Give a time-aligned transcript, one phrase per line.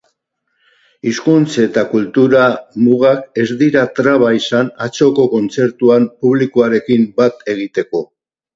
[1.09, 2.45] Hizkuntz eta kultura
[2.85, 8.07] mugak ez dira traba izan atzoko kontzertuan publikoarekin bat egiteko.